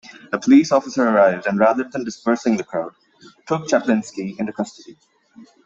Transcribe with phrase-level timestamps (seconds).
[0.31, 2.91] A police officer arrived and, rather than dispersing the crowd,
[3.45, 4.97] took Chaplinsky into custody.